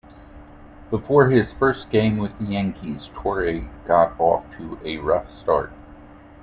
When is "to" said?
4.57-4.79